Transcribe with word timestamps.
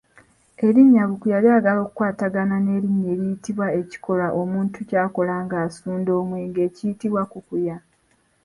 Erinnya 0.65 1.03
Bukuya 1.09 1.37
lyagala 1.43 1.79
okukwatagana 1.85 2.55
n’erinnya 2.65 3.07
eriyitibwa 3.13 3.67
ekikolwa 3.79 4.27
omuntu 4.41 4.77
ky’akola 4.89 5.35
nga 5.45 5.57
asunda 5.67 6.11
omwenge 6.21 6.59
ekiyitibwa 6.67 7.21
Kukuya. 7.31 7.77